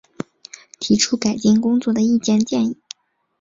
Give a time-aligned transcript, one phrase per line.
[0.79, 2.75] 提出改进工作的意见建议